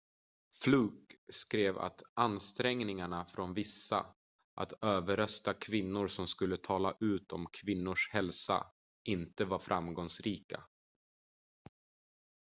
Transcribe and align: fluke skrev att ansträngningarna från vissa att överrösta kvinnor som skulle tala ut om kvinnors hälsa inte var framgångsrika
fluke 0.63 1.15
skrev 1.31 1.77
att 1.77 2.01
ansträngningarna 2.13 3.25
från 3.25 3.53
vissa 3.53 4.05
att 4.55 4.73
överrösta 4.83 5.53
kvinnor 5.53 6.07
som 6.07 6.27
skulle 6.27 6.57
tala 6.57 6.93
ut 6.99 7.31
om 7.33 7.47
kvinnors 7.63 8.09
hälsa 8.13 8.65
inte 9.03 9.45
var 9.45 9.59
framgångsrika 9.59 10.63